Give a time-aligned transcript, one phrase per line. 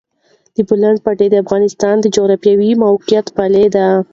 [0.55, 3.87] د بولان پټي د افغانستان د جغرافیایي موقیعت پایله ده.